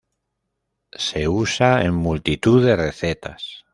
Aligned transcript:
Se 0.93 1.27
usa 1.27 1.83
en 1.83 1.93
multitud 1.93 2.65
de 2.65 2.75
recetas. 2.75 3.65